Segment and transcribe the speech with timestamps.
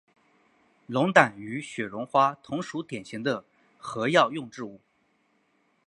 [0.87, 3.45] 龙胆与雪绒花同属典型的
[3.77, 4.81] 和药用植物。